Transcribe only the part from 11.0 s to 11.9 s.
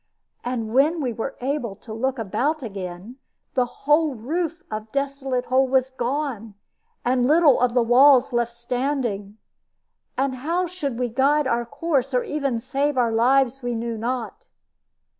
guide our